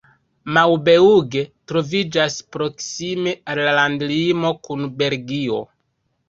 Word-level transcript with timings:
Maubeuge 0.55 1.43
troviĝas 1.71 2.37
proksime 2.55 3.35
al 3.55 3.61
la 3.69 3.75
landlimo 3.81 4.53
kun 4.69 4.91
Belgio. 5.05 5.61